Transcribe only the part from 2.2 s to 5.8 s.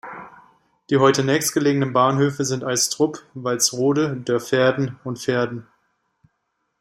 sind in Eystrup, Walsrode, Dörverden und Verden.